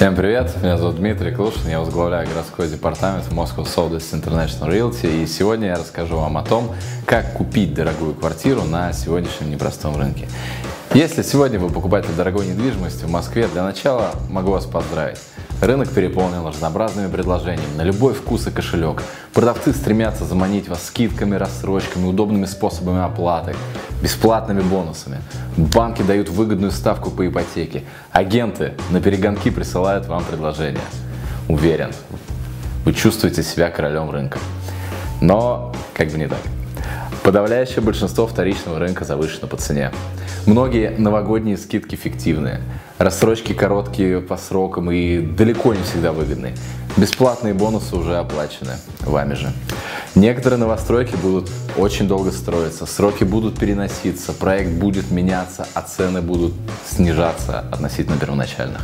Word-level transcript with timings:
Всем 0.00 0.16
привет, 0.16 0.56
меня 0.62 0.78
зовут 0.78 0.96
Дмитрий 0.96 1.30
Клушин, 1.30 1.68
я 1.68 1.78
возглавляю 1.78 2.26
городской 2.26 2.68
департамент 2.68 3.26
Moscow 3.28 3.66
Sotheby's 3.66 4.14
International 4.14 4.70
Realty 4.70 5.24
и 5.24 5.26
сегодня 5.26 5.66
я 5.66 5.74
расскажу 5.74 6.16
вам 6.16 6.38
о 6.38 6.42
том, 6.42 6.74
как 7.04 7.34
купить 7.34 7.74
дорогую 7.74 8.14
квартиру 8.14 8.62
на 8.62 8.94
сегодняшнем 8.94 9.50
непростом 9.50 9.98
рынке. 9.98 10.26
Если 10.94 11.20
сегодня 11.20 11.58
вы 11.58 11.68
покупаете 11.68 12.08
дорогой 12.16 12.46
недвижимости 12.46 13.04
в 13.04 13.10
Москве, 13.10 13.46
для 13.48 13.62
начала 13.62 14.12
могу 14.30 14.52
вас 14.52 14.64
поздравить. 14.64 15.18
Рынок 15.60 15.90
переполнен 15.90 16.46
разнообразными 16.46 17.10
предложениями 17.12 17.76
на 17.76 17.82
любой 17.82 18.14
вкус 18.14 18.46
и 18.46 18.50
кошелек. 18.50 19.02
Продавцы 19.34 19.74
стремятся 19.74 20.24
заманить 20.24 20.66
вас 20.66 20.86
скидками, 20.86 21.34
рассрочками, 21.34 22.06
удобными 22.06 22.46
способами 22.46 23.04
оплаты, 23.04 23.54
бесплатными 24.02 24.60
бонусами. 24.60 25.18
Банки 25.56 26.02
дают 26.02 26.28
выгодную 26.28 26.72
ставку 26.72 27.10
по 27.10 27.26
ипотеке. 27.26 27.84
Агенты 28.12 28.74
на 28.90 29.00
перегонки 29.00 29.50
присылают 29.50 30.06
вам 30.06 30.24
предложения. 30.24 30.80
Уверен, 31.48 31.90
вы 32.84 32.94
чувствуете 32.94 33.42
себя 33.42 33.70
королем 33.70 34.10
рынка. 34.10 34.38
Но 35.20 35.74
как 35.94 36.08
бы 36.08 36.18
не 36.18 36.26
так. 36.26 36.40
Подавляющее 37.22 37.82
большинство 37.82 38.26
вторичного 38.26 38.78
рынка 38.78 39.04
завышено 39.04 39.46
по 39.46 39.56
цене. 39.56 39.92
Многие 40.46 40.94
новогодние 40.96 41.58
скидки 41.58 41.94
фиктивные. 41.94 42.60
Рассрочки 42.96 43.52
короткие 43.52 44.20
по 44.20 44.38
срокам 44.38 44.90
и 44.90 45.20
далеко 45.20 45.74
не 45.74 45.82
всегда 45.82 46.12
выгодные. 46.12 46.54
Бесплатные 46.96 47.54
бонусы 47.54 47.96
уже 47.96 48.16
оплачены 48.18 48.72
вами 49.00 49.34
же. 49.34 49.52
Некоторые 50.14 50.58
новостройки 50.58 51.14
будут 51.14 51.48
очень 51.76 52.08
долго 52.08 52.32
строиться, 52.32 52.84
сроки 52.84 53.22
будут 53.22 53.58
переноситься, 53.58 54.32
проект 54.32 54.72
будет 54.72 55.10
меняться, 55.10 55.66
а 55.74 55.82
цены 55.82 56.20
будут 56.20 56.52
снижаться 56.84 57.60
относительно 57.70 58.18
первоначальных. 58.18 58.82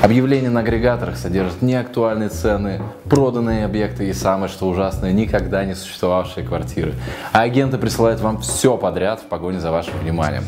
Объявления 0.00 0.50
на 0.50 0.60
агрегаторах 0.60 1.16
содержат 1.16 1.62
неактуальные 1.62 2.28
цены, 2.28 2.80
проданные 3.04 3.64
объекты 3.64 4.08
и 4.08 4.12
самое 4.12 4.48
что 4.50 4.68
ужасное, 4.68 5.12
никогда 5.12 5.64
не 5.64 5.74
существовавшие 5.74 6.46
квартиры. 6.46 6.94
А 7.32 7.42
агенты 7.42 7.76
присылают 7.76 8.20
вам 8.20 8.40
все 8.40 8.76
подряд 8.76 9.20
в 9.20 9.24
погоне 9.24 9.60
за 9.60 9.72
вашим 9.72 9.98
вниманием. 9.98 10.44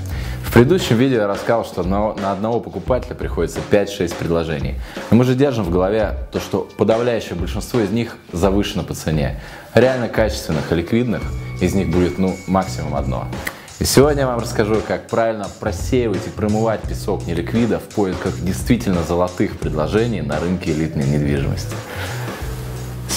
Предыдущем 0.55 0.99
видео 0.99 1.23
я 1.23 1.27
рассказал, 1.27 1.65
что 1.65 1.83
на, 1.83 2.15
на 2.15 2.31
одного 2.31 2.61
покупателя 2.61 3.17
приходится 3.17 3.59
5-6 3.73 4.15
предложений. 4.17 4.77
Но 5.11 5.17
мы 5.17 5.25
же 5.25 5.35
держим 5.35 5.65
в 5.65 5.71
голове 5.71 6.15
то, 6.31 6.39
что 6.39 6.69
подавляющее 6.77 7.35
большинство 7.35 7.81
из 7.81 7.91
них 7.91 8.17
завышено 8.33 8.85
по 8.85 8.95
цене. 8.95 9.41
Реально 9.75 10.09
качественных 10.09 10.71
и 10.71 10.77
ликвидных 10.77 11.23
из 11.61 11.75
них 11.75 11.91
будет 11.91 12.19
ну 12.19 12.37
максимум 12.47 12.95
одно. 12.95 13.27
И 13.81 13.85
сегодня 13.85 14.21
я 14.21 14.27
вам 14.29 14.39
расскажу, 14.39 14.77
как 14.87 15.09
правильно 15.09 15.49
просеивать 15.59 16.25
и 16.29 16.31
промывать 16.31 16.83
песок 16.83 17.27
неликвида 17.27 17.81
в 17.81 17.93
поисках 17.93 18.39
действительно 18.41 19.03
золотых 19.03 19.59
предложений 19.59 20.23
на 20.23 20.39
рынке 20.39 20.71
элитной 20.71 21.09
недвижимости. 21.09 21.75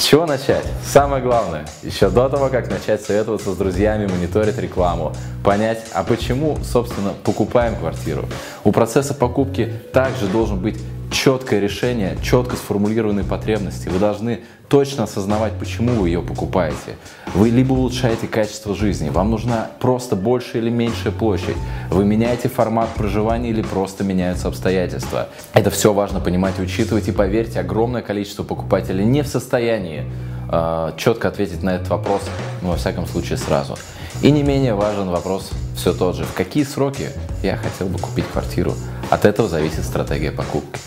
Чего 0.10 0.26
начать? 0.26 0.64
Самое 0.86 1.22
главное, 1.22 1.66
еще 1.84 2.10
до 2.10 2.30
того, 2.30 2.48
как 2.48 2.70
начать 2.70 3.02
советоваться 3.02 3.52
с 3.52 3.58
друзьями, 3.58 4.08
мониторить 4.08 4.58
рекламу, 4.58 5.12
понять, 5.44 5.84
а 5.92 6.06
почему, 6.06 6.58
собственно, 6.64 7.12
покупаем 7.26 7.76
квартиру. 7.76 8.24
У 8.64 8.72
процесса 8.72 9.14
покупки 9.14 9.70
также 9.92 10.28
должен 10.28 10.62
быть 10.62 10.78
четкое 11.12 11.60
решение, 11.60 12.18
четко 12.22 12.56
сформулированные 12.56 13.26
потребности. 13.26 13.88
Вы 13.90 14.00
должны 14.00 14.42
точно 14.70 15.06
осознавать, 15.06 15.54
почему 15.54 15.94
вы 15.94 16.10
ее 16.10 16.22
покупаете. 16.22 16.98
Вы 17.34 17.50
либо 17.50 17.74
улучшаете 17.74 18.28
качество 18.28 18.76
жизни, 18.76 19.10
вам 19.10 19.32
нужна 19.32 19.70
просто 19.80 20.16
большая 20.16 20.62
или 20.62 20.70
меньшая 20.70 21.14
площадь. 21.14 21.56
Вы 21.90 22.06
меняете 22.06 22.50
формат 22.50 22.90
проживания 22.90 23.50
или 23.50 23.62
просто 23.62 24.04
меняются 24.04 24.50
обстоятельства. 24.50 25.30
Это 25.54 25.70
все 25.70 25.94
важно 25.94 26.20
понимать 26.20 26.56
и 26.60 26.62
учитывать. 26.62 27.08
И 27.08 27.12
поверьте, 27.12 27.60
огромное 27.60 28.02
количество 28.02 28.44
покупателей 28.44 29.06
не 29.06 29.22
в 29.24 29.28
состоянии 29.28 30.06
э, 30.52 30.92
четко 30.98 31.30
ответить 31.30 31.64
на 31.64 31.76
этот 31.76 31.88
вопрос, 31.88 32.24
ну, 32.62 32.70
во 32.70 32.76
всяком 32.76 33.08
случае, 33.08 33.38
сразу. 33.38 33.78
И 34.22 34.32
не 34.32 34.44
менее 34.44 34.74
важен 34.74 35.10
вопрос 35.10 35.52
все 35.76 35.94
тот 35.94 36.16
же. 36.16 36.24
В 36.26 36.34
какие 36.34 36.64
сроки 36.64 37.10
я 37.44 37.56
хотел 37.56 37.88
бы 37.88 38.00
купить 38.00 38.26
квартиру? 38.26 38.74
От 39.10 39.24
этого 39.24 39.48
зависит 39.48 39.86
стратегия 39.86 40.32
покупки. 40.32 40.80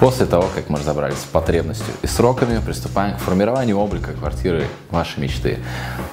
После 0.00 0.26
того, 0.26 0.48
как 0.54 0.70
мы 0.70 0.78
разобрались 0.78 1.18
с 1.18 1.24
потребностью 1.24 1.92
и 2.02 2.06
сроками, 2.06 2.60
приступаем 2.64 3.16
к 3.16 3.20
формированию 3.20 3.76
облика 3.78 4.12
квартиры 4.12 4.64
вашей 4.90 5.20
мечты. 5.20 5.58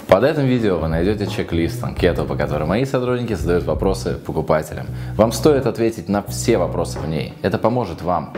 Под 0.08 0.24
этим 0.24 0.46
видео 0.46 0.78
вы 0.78 0.88
найдете 0.88 1.28
чек-лист, 1.28 1.84
анкету, 1.84 2.26
по 2.26 2.36
которой 2.36 2.66
мои 2.66 2.84
сотрудники 2.84 3.34
задают 3.34 3.64
вопросы 3.64 4.16
покупателям. 4.16 4.88
Вам 5.16 5.32
стоит 5.32 5.66
ответить 5.66 6.10
на 6.10 6.24
все 6.24 6.58
вопросы 6.58 7.00
в 7.00 7.08
ней. 7.08 7.36
Это 7.42 7.58
поможет 7.58 8.02
вам 8.02 8.34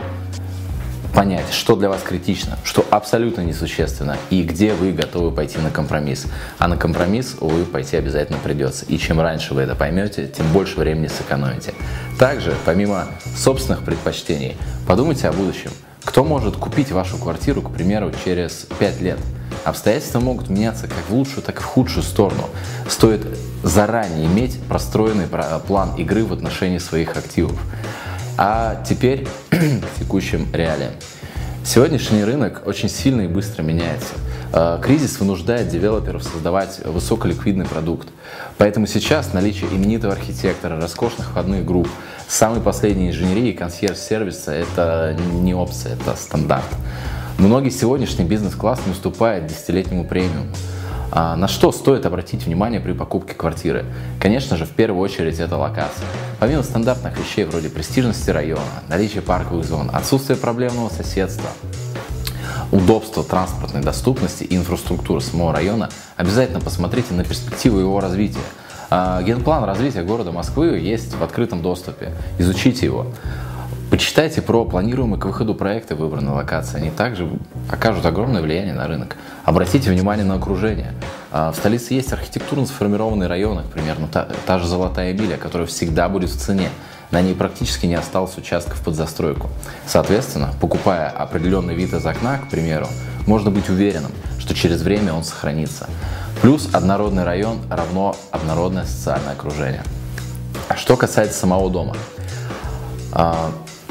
понять, 1.14 1.52
что 1.52 1.76
для 1.76 1.88
вас 1.88 2.02
критично, 2.02 2.58
что 2.64 2.84
абсолютно 2.90 3.40
несущественно 3.42 4.16
и 4.30 4.42
где 4.42 4.74
вы 4.74 4.92
готовы 4.92 5.30
пойти 5.30 5.58
на 5.58 5.70
компромисс. 5.70 6.26
А 6.58 6.68
на 6.68 6.76
компромисс, 6.76 7.36
увы, 7.40 7.64
пойти 7.64 7.96
обязательно 7.96 8.38
придется. 8.38 8.84
И 8.86 8.98
чем 8.98 9.20
раньше 9.20 9.54
вы 9.54 9.62
это 9.62 9.74
поймете, 9.74 10.28
тем 10.28 10.46
больше 10.52 10.78
времени 10.78 11.08
сэкономите. 11.08 11.74
Также, 12.18 12.54
помимо 12.64 13.06
собственных 13.36 13.82
предпочтений, 13.82 14.56
подумайте 14.86 15.28
о 15.28 15.32
будущем. 15.32 15.70
Кто 16.04 16.24
может 16.24 16.56
купить 16.56 16.90
вашу 16.90 17.18
квартиру, 17.18 17.62
к 17.62 17.70
примеру, 17.70 18.12
через 18.24 18.66
5 18.78 19.00
лет? 19.00 19.18
Обстоятельства 19.64 20.20
могут 20.20 20.48
меняться 20.48 20.86
как 20.86 20.98
в 21.08 21.12
лучшую, 21.12 21.42
так 21.42 21.58
и 21.58 21.62
в 21.62 21.64
худшую 21.64 22.02
сторону. 22.02 22.44
Стоит 22.88 23.26
заранее 23.62 24.26
иметь 24.26 24.58
простроенный 24.68 25.26
план 25.66 25.94
игры 25.96 26.24
в 26.24 26.32
отношении 26.32 26.78
своих 26.78 27.16
активов. 27.16 27.60
А 28.38 28.82
теперь 28.88 29.26
текущим 29.98 30.46
реалиям. 30.52 30.92
Сегодняшний 31.64 32.24
рынок 32.24 32.62
очень 32.66 32.88
сильно 32.88 33.22
и 33.22 33.26
быстро 33.26 33.62
меняется. 33.62 34.14
А, 34.52 34.80
кризис 34.80 35.20
вынуждает 35.20 35.68
девелоперов 35.68 36.22
создавать 36.22 36.80
высоколиквидный 36.84 37.66
продукт. 37.66 38.08
Поэтому 38.56 38.86
сейчас 38.86 39.34
наличие 39.34 39.68
именитого 39.70 40.14
архитектора, 40.14 40.80
роскошных 40.80 41.28
входных 41.28 41.66
групп, 41.66 41.88
самой 42.26 42.60
последней 42.60 43.10
инженерии 43.10 43.50
и 43.50 43.52
консьерж-сервиса– 43.52 44.52
это 44.52 45.16
не 45.32 45.54
опция, 45.54 45.94
это 45.94 46.16
стандарт. 46.16 46.68
Многие 47.38 47.70
сегодняшний 47.70 48.24
бизнес-класс 48.24 48.80
не 48.86 48.92
уступает 48.92 49.46
десятилетнему 49.46 50.04
премиуму. 50.04 50.48
А 51.10 51.36
на 51.36 51.48
что 51.48 51.72
стоит 51.72 52.04
обратить 52.04 52.44
внимание 52.44 52.80
при 52.80 52.92
покупке 52.92 53.34
квартиры? 53.34 53.86
Конечно 54.20 54.56
же, 54.56 54.66
в 54.66 54.70
первую 54.70 55.00
очередь 55.02 55.38
это 55.40 55.56
локация. 55.56 56.06
Помимо 56.38 56.62
стандартных 56.62 57.18
вещей 57.18 57.44
вроде 57.44 57.70
престижности 57.70 58.30
района, 58.30 58.62
наличия 58.88 59.22
парковых 59.22 59.64
зон, 59.64 59.90
отсутствия 59.92 60.36
проблемного 60.36 60.90
соседства, 60.90 61.48
удобства 62.72 63.24
транспортной 63.24 63.82
доступности 63.82 64.44
и 64.44 64.56
инфраструктуры 64.56 65.20
самого 65.20 65.52
района, 65.52 65.88
обязательно 66.16 66.60
посмотрите 66.60 67.14
на 67.14 67.24
перспективу 67.24 67.78
его 67.78 68.00
развития. 68.00 68.38
А, 68.90 69.22
генплан 69.22 69.64
развития 69.64 70.02
города 70.02 70.32
Москвы 70.32 70.78
есть 70.78 71.14
в 71.14 71.22
открытом 71.22 71.62
доступе. 71.62 72.12
Изучите 72.38 72.86
его. 72.86 73.06
Почитайте 73.90 74.42
про 74.42 74.66
планируемые 74.66 75.18
к 75.18 75.24
выходу 75.24 75.54
проекты 75.54 75.94
выбранной 75.94 76.32
локации. 76.32 76.76
Они 76.76 76.90
также 76.90 77.28
окажут 77.70 78.04
огромное 78.04 78.42
влияние 78.42 78.74
на 78.74 78.86
рынок. 78.86 79.16
Обратите 79.48 79.90
внимание 79.90 80.26
на 80.26 80.34
окружение. 80.34 80.92
А, 81.32 81.52
в 81.52 81.56
столице 81.56 81.94
есть 81.94 82.12
архитектурно 82.12 82.66
сформированные 82.66 83.30
районы, 83.30 83.62
к 83.62 83.68
примеру, 83.72 84.00
та, 84.12 84.28
та 84.44 84.58
же 84.58 84.66
Золотая 84.66 85.14
Миля, 85.14 85.38
которая 85.38 85.66
всегда 85.66 86.10
будет 86.10 86.28
в 86.28 86.38
цене. 86.38 86.68
На 87.10 87.22
ней 87.22 87.34
практически 87.34 87.86
не 87.86 87.94
осталось 87.94 88.36
участков 88.36 88.78
под 88.82 88.94
застройку. 88.94 89.48
Соответственно, 89.86 90.50
покупая 90.60 91.08
определенный 91.08 91.74
вид 91.74 91.94
из 91.94 92.04
окна, 92.04 92.36
к 92.36 92.50
примеру, 92.50 92.88
можно 93.26 93.50
быть 93.50 93.70
уверенным, 93.70 94.12
что 94.38 94.54
через 94.54 94.82
время 94.82 95.14
он 95.14 95.24
сохранится. 95.24 95.88
Плюс 96.42 96.68
однородный 96.74 97.24
район 97.24 97.56
равно 97.70 98.16
однородное 98.30 98.84
социальное 98.84 99.32
окружение. 99.32 99.82
А 100.68 100.76
что 100.76 100.94
касается 100.98 101.40
самого 101.40 101.70
дома. 101.70 101.96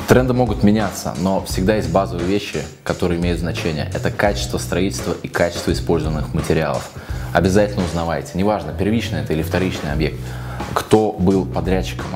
Тренды 0.07 0.33
могут 0.33 0.63
меняться, 0.63 1.13
но 1.19 1.43
всегда 1.43 1.75
есть 1.75 1.91
базовые 1.91 2.25
вещи, 2.25 2.61
которые 2.85 3.19
имеют 3.19 3.41
значение. 3.41 3.91
Это 3.93 4.09
качество 4.09 4.57
строительства 4.57 5.13
и 5.21 5.27
качество 5.27 5.73
использованных 5.73 6.33
материалов. 6.33 6.89
Обязательно 7.33 7.83
узнавайте, 7.83 8.31
неважно, 8.35 8.71
первичный 8.71 9.19
это 9.19 9.33
или 9.33 9.43
вторичный 9.43 9.91
объект, 9.91 10.17
кто 10.73 11.11
был 11.11 11.45
подрядчиком. 11.45 12.07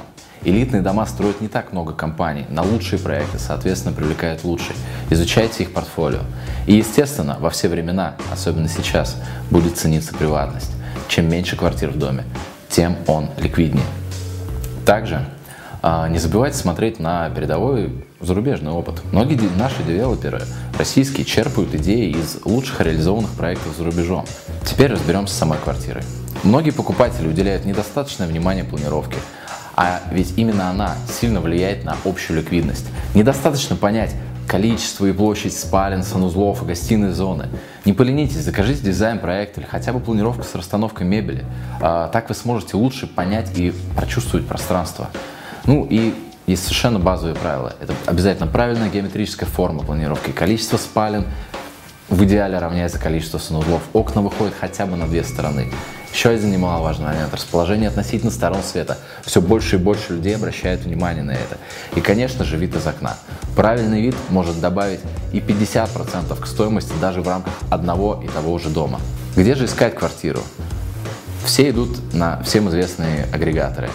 Элитные 0.46 0.82
дома 0.82 1.06
строят 1.06 1.42
не 1.42 1.50
так 1.50 1.74
много 1.74 1.92
компаний, 1.92 2.46
на 2.50 2.64
лучшие 2.64 2.98
проекты, 2.98 3.38
соответственно, 3.40 3.94
привлекают 3.94 4.46
лучшие. 4.46 4.76
Изучайте 5.10 5.64
их 5.64 5.74
портфолио. 5.74 6.22
И, 6.68 6.76
естественно, 6.76 7.38
во 7.42 7.50
все 7.50 7.68
времена, 7.68 8.16
особенно 8.32 8.70
сейчас, 8.70 9.18
будет 9.52 9.78
цениться 9.78 10.14
приватность. 10.14 10.72
Чем 11.10 11.30
меньше 11.30 11.58
квартир 11.58 11.90
в 11.90 12.00
доме, 12.00 12.24
тем 12.70 12.96
он 13.06 13.30
ликвиднее. 13.38 13.86
Также 14.86 15.26
не 15.84 16.20
забывайте 16.20 16.58
смотреть 16.58 17.00
на 17.00 17.30
передовой 17.30 18.06
зарубежный 18.20 18.72
опыт. 18.72 19.02
Многие 19.12 19.40
наши 19.58 19.82
девелоперы 19.84 20.44
российские 20.78 21.26
черпают 21.26 21.74
идеи 21.74 22.12
из 22.12 22.40
лучших 22.46 22.82
реализованных 22.82 23.32
проектов 23.32 23.76
за 23.78 23.86
рубежом. 23.86 24.26
Теперь 24.64 24.92
разберемся 24.92 25.34
с 25.34 25.38
самой 25.38 25.58
квартирой. 25.58 26.04
Многие 26.44 26.72
покупатели 26.72 27.28
уделяют 27.28 27.66
недостаточное 27.66 28.28
внимание 28.28 28.64
планировке, 28.64 29.18
а 29.76 30.02
ведь 30.12 30.38
именно 30.38 30.70
она 30.70 30.96
сильно 31.08 31.42
влияет 31.42 31.84
на 31.84 31.96
общую 32.06 32.38
ликвидность. 32.38 32.86
Недостаточно 33.16 33.76
понять, 33.76 34.16
количество 34.48 35.06
и 35.06 35.14
площадь 35.14 35.58
спален, 35.58 36.04
санузлов 36.04 36.62
и 36.62 36.66
гостиной 36.66 37.12
зоны. 37.12 37.48
Не 37.86 37.94
поленитесь, 37.94 38.44
закажите 38.44 38.84
дизайн-проект 38.84 39.58
или 39.58 39.66
хотя 39.66 39.94
бы 39.94 40.00
планировку 40.00 40.44
с 40.44 40.54
расстановкой 40.56 41.08
мебели. 41.08 41.46
А, 41.80 42.10
так 42.10 42.30
вы 42.30 42.36
сможете 42.36 42.78
лучше 42.78 43.08
понять 43.08 43.58
и 43.58 43.74
прочувствовать 43.96 44.46
пространство. 44.46 45.10
Ну 45.66 45.86
и 45.90 46.14
есть 46.48 46.64
совершенно 46.64 47.00
базовые 47.00 47.36
правила. 47.36 47.74
Это 47.80 47.94
обязательно 48.06 48.48
правильная 48.48 48.90
геометрическая 48.90 49.48
форма 49.48 49.84
планировки. 49.84 50.32
Количество 50.32 50.78
спален 50.78 51.26
в 52.10 52.24
идеале 52.26 52.58
равняется 52.60 53.00
количеству 53.00 53.40
санузлов. 53.40 53.82
Окна 53.94 54.22
выходят 54.22 54.54
хотя 54.60 54.86
бы 54.86 54.98
на 54.98 55.08
две 55.08 55.24
стороны. 55.24 55.72
Еще 56.14 56.30
один 56.30 56.52
немаловажный 56.52 57.06
момент– 57.06 57.34
расположение 57.34 57.88
относительно 57.88 58.32
сторон 58.32 58.62
света. 58.64 58.98
Все 59.24 59.40
больше 59.40 59.78
и 59.78 59.80
больше 59.80 60.14
людей 60.14 60.36
обращают 60.36 60.82
внимание 60.82 61.24
на 61.24 61.32
это. 61.32 61.58
И, 61.96 62.02
конечно 62.02 62.44
же, 62.44 62.58
вид 62.58 62.76
из 62.76 62.86
окна. 62.86 63.16
Правильный 63.56 64.02
вид 64.02 64.16
может 64.30 64.60
добавить 64.60 65.00
и 65.32 65.40
50% 65.40 66.38
к 66.38 66.46
стоимости 66.46 66.92
даже 67.00 67.22
в 67.22 67.28
рамках 67.28 67.54
одного 67.70 68.22
и 68.22 68.28
того 68.28 68.58
же 68.60 68.70
дома. 68.70 69.00
Где 69.38 69.56
же 69.56 69.66
искать 69.66 69.96
квартиру? 69.96 70.42
Все 71.46 71.70
идут 71.70 72.14
на 72.14 72.44
всем 72.44 72.68
известные 72.68 73.26
агрегаторы. 73.32 73.90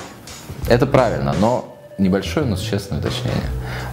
Это 0.69 0.85
правильно, 0.85 1.33
но 1.41 1.77
небольшое, 1.97 2.45
но 2.45 2.57
существенное 2.57 3.01
уточнение. 3.01 3.49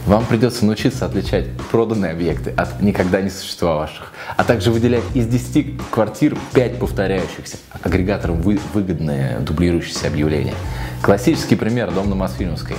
Вам 0.08 0.26
придется 0.26 0.66
научиться 0.66 1.06
отличать 1.06 1.46
проданные 1.72 2.12
объекты 2.12 2.52
от 2.58 2.82
никогда 2.82 3.22
не 3.22 3.30
существовавших, 3.30 4.12
а 4.36 4.44
также 4.44 4.72
выделять 4.72 5.04
из 5.14 5.28
10 5.28 5.78
квартир 5.92 6.36
5 6.54 6.80
повторяющихся, 6.80 7.58
агрегатором 7.84 8.42
вы, 8.42 8.60
выгодные 8.74 9.38
дублирующиеся 9.40 10.08
объявления. 10.08 10.56
Классический 11.04 11.56
пример– 11.56 11.92
дом 11.94 12.10
на 12.10 12.16
Мосфильмовской. 12.16 12.76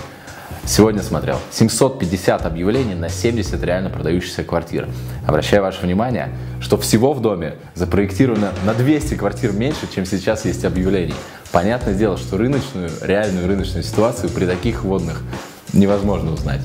Сегодня 0.67 1.02
смотрел 1.02 1.38
750 1.52 2.47
объявлений 2.47 2.94
на 2.94 3.08
70 3.08 3.62
реально 3.62 3.90
продающихся 3.90 4.43
квартир. 4.43 4.88
Обращаю 5.26 5.62
ваше 5.62 5.82
внимание, 5.82 6.31
что 6.61 6.79
всего 6.79 7.12
в 7.12 7.20
доме 7.20 7.56
запроектировано 7.75 8.50
на 8.64 8.75
200 8.75 9.14
квартир 9.14 9.52
меньше, 9.52 9.87
чем 9.94 10.05
сейчас 10.06 10.47
есть 10.47 10.64
объявлений. 10.64 11.14
Понятное 11.54 11.94
дело, 11.94 12.16
что 12.16 12.36
рыночную, 12.36 12.90
реальную 13.00 13.46
рыночную 13.46 13.84
ситуацию 13.84 14.28
при 14.28 14.44
таких 14.44 14.82
водных 14.82 15.22
невозможно 15.72 16.32
узнать. 16.32 16.60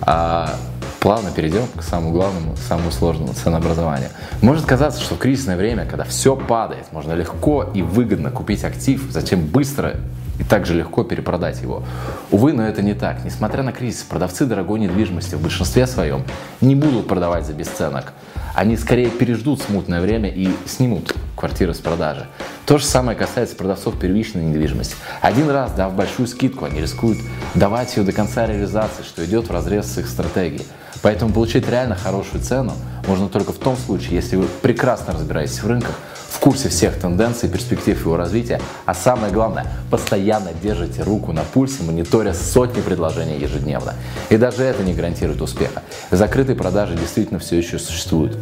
А 0.00 0.56
плавно 0.98 1.30
перейдем 1.30 1.68
к 1.76 1.82
самому 1.84 2.10
главному, 2.10 2.56
самому 2.56 2.90
сложному 2.90 3.34
ценообразованию. 3.34 4.08
Может 4.42 4.66
казаться, 4.66 5.00
что 5.00 5.14
в 5.14 5.18
кризисное 5.18 5.56
время, 5.56 5.86
когда 5.86 6.02
все 6.02 6.34
падает, 6.34 6.90
можно 6.90 7.12
легко 7.12 7.70
и 7.72 7.82
выгодно 7.82 8.32
купить 8.32 8.64
актив, 8.64 9.00
затем 9.12 9.46
быстро 9.46 9.94
и 10.40 10.42
также 10.42 10.74
легко 10.74 11.04
перепродать 11.04 11.62
его. 11.62 11.84
Увы, 12.32 12.52
но 12.52 12.66
это 12.66 12.82
не 12.82 12.94
так. 12.94 13.24
Несмотря 13.24 13.62
на 13.62 13.70
кризис, 13.70 14.02
продавцы 14.02 14.44
дорогой 14.44 14.80
недвижимости 14.80 15.36
в 15.36 15.40
большинстве 15.40 15.86
своем 15.86 16.24
не 16.60 16.74
будут 16.74 17.06
продавать 17.06 17.46
за 17.46 17.52
бесценок. 17.52 18.12
Они 18.56 18.76
скорее 18.76 19.08
переждут 19.08 19.62
смутное 19.62 20.00
время 20.00 20.30
и 20.30 20.50
снимут 20.66 21.14
квартиры 21.36 21.74
с 21.74 21.78
продажи. 21.78 22.26
То 22.64 22.78
же 22.78 22.84
самое 22.84 23.16
касается 23.16 23.54
продавцов 23.54 23.98
первичной 23.98 24.44
недвижимости. 24.44 24.96
Один 25.20 25.48
раз, 25.50 25.72
дав 25.72 25.92
большую 25.92 26.26
скидку, 26.26 26.64
они 26.64 26.80
рискуют 26.80 27.18
давать 27.54 27.96
ее 27.96 28.02
до 28.02 28.12
конца 28.12 28.46
реализации, 28.46 29.02
что 29.02 29.24
идет 29.24 29.48
в 29.48 29.52
разрез 29.52 29.86
с 29.86 29.98
их 29.98 30.08
стратегией. 30.08 30.66
Поэтому 31.02 31.32
получить 31.32 31.68
реально 31.68 31.94
хорошую 31.94 32.42
цену 32.42 32.72
можно 33.06 33.28
только 33.28 33.52
в 33.52 33.58
том 33.58 33.76
случае, 33.76 34.16
если 34.16 34.36
вы 34.36 34.46
прекрасно 34.62 35.12
разбираетесь 35.12 35.62
в 35.62 35.66
рынках, 35.68 35.94
в 36.28 36.40
курсе 36.40 36.68
всех 36.68 36.98
тенденций, 36.98 37.48
перспектив 37.48 37.98
его 38.00 38.16
развития, 38.16 38.60
а 38.84 38.94
самое 38.94 39.32
главное, 39.32 39.66
постоянно 39.90 40.50
держите 40.62 41.02
руку 41.02 41.32
на 41.32 41.42
пульсе, 41.42 41.82
мониторя 41.82 42.34
сотни 42.34 42.80
предложений 42.80 43.38
ежедневно. 43.38 43.94
И 44.28 44.36
даже 44.36 44.64
это 44.64 44.82
не 44.82 44.94
гарантирует 44.94 45.40
успеха. 45.40 45.82
Закрытые 46.10 46.56
продажи 46.56 46.96
действительно 46.96 47.38
все 47.38 47.56
еще 47.56 47.78
существуют. 47.78 48.36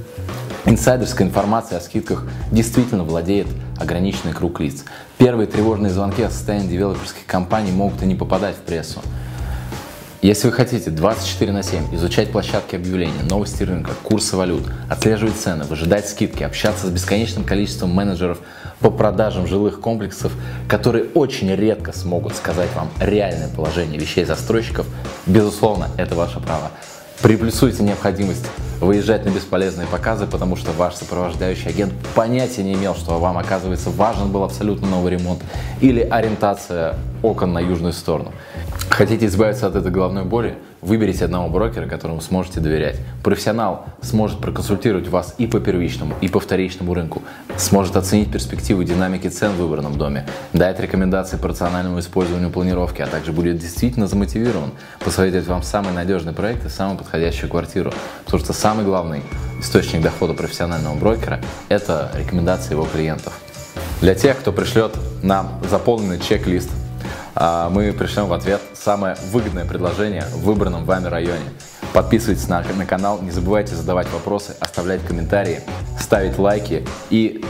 Инсайдерская 0.66 1.26
информация 1.26 1.76
о 1.76 1.80
скидках 1.82 2.26
действительно 2.50 3.04
владеет 3.04 3.48
ограниченный 3.78 4.32
круг 4.32 4.60
лиц. 4.60 4.84
Первые 5.18 5.46
тревожные 5.46 5.92
звонки 5.92 6.22
о 6.22 6.30
состоянии 6.30 6.68
девелоперских 6.68 7.26
компаний 7.26 7.70
могут 7.70 8.02
и 8.02 8.06
не 8.06 8.14
попадать 8.14 8.56
в 8.56 8.60
прессу. 8.60 9.02
Если 10.22 10.46
вы 10.46 10.54
хотите 10.54 10.90
24 10.90 11.52
на 11.52 11.62
7 11.62 11.94
изучать 11.96 12.32
площадки 12.32 12.76
объявлений, 12.76 13.12
новости 13.28 13.62
рынка, 13.62 13.90
курсы 14.02 14.36
валют, 14.36 14.62
отслеживать 14.88 15.36
цены, 15.36 15.64
выжидать 15.64 16.08
скидки, 16.08 16.42
общаться 16.42 16.86
с 16.86 16.90
бесконечным 16.90 17.44
количеством 17.44 17.90
менеджеров 17.90 18.38
по 18.80 18.90
продажам 18.90 19.46
жилых 19.46 19.80
комплексов, 19.80 20.32
которые 20.66 21.04
очень 21.12 21.54
редко 21.54 21.92
смогут 21.92 22.36
сказать 22.36 22.70
вам 22.74 22.88
реальное 23.00 23.48
положение 23.48 24.00
вещей 24.00 24.24
застройщиков, 24.24 24.86
безусловно, 25.26 25.90
это 25.98 26.14
ваше 26.14 26.40
право. 26.40 26.70
Приплюсуйте 27.24 27.82
необходимость 27.82 28.44
выезжать 28.82 29.24
на 29.24 29.30
бесполезные 29.30 29.86
показы, 29.86 30.26
потому 30.26 30.56
что 30.56 30.72
ваш 30.72 30.96
сопровождающий 30.96 31.70
агент 31.70 31.94
понятия 32.14 32.62
не 32.62 32.74
имел, 32.74 32.94
что 32.94 33.18
вам, 33.18 33.38
оказывается, 33.38 33.88
важен 33.88 34.30
был 34.30 34.44
абсолютно 34.44 34.88
новый 34.88 35.12
ремонт 35.12 35.40
или 35.80 36.02
ориентация 36.02 36.96
окон 37.22 37.54
на 37.54 37.60
южную 37.60 37.94
сторону. 37.94 38.32
Хотите 38.90 39.26
избавиться 39.26 39.66
от 39.66 39.74
этой 39.74 39.90
головной 39.90 40.24
боли? 40.24 40.56
Выберите 40.80 41.24
одного 41.24 41.48
брокера, 41.48 41.88
которому 41.88 42.20
сможете 42.20 42.60
доверять. 42.60 42.96
Профессионал 43.24 43.86
сможет 44.02 44.38
проконсультировать 44.38 45.08
вас 45.08 45.34
и 45.38 45.46
по 45.46 45.58
первичному, 45.58 46.14
и 46.20 46.28
по 46.28 46.38
вторичному 46.38 46.94
рынку, 46.94 47.22
сможет 47.56 47.96
оценить 47.96 48.30
перспективы 48.30 48.84
динамики 48.84 49.28
цен 49.28 49.52
в 49.52 49.56
выбранном 49.56 49.98
доме, 49.98 50.26
дать 50.52 50.78
рекомендации 50.78 51.38
по 51.38 51.48
рациональному 51.48 51.98
использованию 51.98 52.50
планировки, 52.50 53.02
а 53.02 53.06
также 53.06 53.32
будет 53.32 53.58
действительно 53.58 54.06
замотивирован 54.06 54.70
посоветовать 55.00 55.48
вам 55.48 55.62
самый 55.62 55.92
надежный 55.92 56.32
проект 56.32 56.64
и 56.66 56.68
самую 56.68 56.98
подходящую 56.98 57.50
квартиру. 57.50 57.92
Потому 58.24 58.44
что 58.44 58.52
самый 58.52 58.84
главный 58.84 59.22
источник 59.58 60.02
дохода 60.02 60.34
профессионального 60.34 60.94
брокера– 60.94 61.40
это 61.68 62.12
рекомендации 62.14 62.72
его 62.72 62.84
клиентов. 62.84 63.40
Для 64.00 64.14
тех, 64.14 64.38
кто 64.38 64.52
пришлет 64.52 64.94
нам 65.22 65.60
заполненный 65.68 66.20
чек-лист 66.20 66.70
мы 67.36 67.92
пришлем 67.92 68.26
в 68.26 68.32
ответ 68.32 68.60
самое 68.74 69.16
выгодное 69.30 69.64
предложение 69.64 70.24
в 70.32 70.42
выбранном 70.42 70.84
вами 70.84 71.08
районе. 71.08 71.44
Подписывайтесь 71.92 72.48
на, 72.48 72.62
на 72.62 72.86
канал, 72.86 73.20
не 73.22 73.30
забывайте 73.30 73.74
задавать 73.74 74.10
вопросы, 74.12 74.56
оставлять 74.60 75.04
комментарии, 75.04 75.60
ставить 76.00 76.38
лайки 76.38 76.86
и 77.10 77.44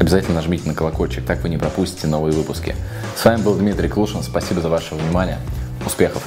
обязательно 0.00 0.36
нажмите 0.36 0.68
на 0.68 0.74
колокольчик, 0.74 1.24
так 1.24 1.42
вы 1.42 1.48
не 1.48 1.58
пропустите 1.58 2.06
новые 2.06 2.34
выпуски. 2.34 2.74
С 3.16 3.24
вами 3.24 3.42
был 3.42 3.54
Дмитрий 3.54 3.88
Клушин, 3.88 4.22
спасибо 4.22 4.60
за 4.60 4.68
ваше 4.68 4.94
внимание, 4.94 5.38
успехов! 5.86 6.22